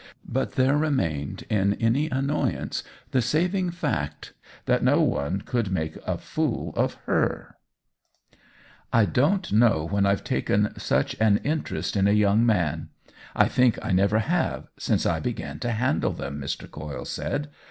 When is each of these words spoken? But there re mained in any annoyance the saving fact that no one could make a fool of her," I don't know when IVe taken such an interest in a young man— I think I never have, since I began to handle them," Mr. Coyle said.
But 0.27 0.53
there 0.53 0.77
re 0.77 0.89
mained 0.89 1.43
in 1.47 1.75
any 1.75 2.09
annoyance 2.09 2.83
the 3.11 3.21
saving 3.21 3.69
fact 3.69 4.33
that 4.65 4.83
no 4.83 4.99
one 4.99 5.41
could 5.41 5.69
make 5.71 5.95
a 6.07 6.17
fool 6.17 6.73
of 6.75 6.95
her," 7.05 7.55
I 8.91 9.05
don't 9.05 9.51
know 9.51 9.85
when 9.87 10.07
IVe 10.07 10.23
taken 10.23 10.73
such 10.75 11.15
an 11.19 11.37
interest 11.43 11.95
in 11.95 12.07
a 12.07 12.13
young 12.13 12.43
man— 12.43 12.89
I 13.35 13.47
think 13.47 13.77
I 13.85 13.91
never 13.91 14.17
have, 14.17 14.69
since 14.75 15.05
I 15.05 15.19
began 15.19 15.59
to 15.59 15.69
handle 15.69 16.13
them," 16.13 16.41
Mr. 16.41 16.67
Coyle 16.67 17.05
said. 17.05 17.51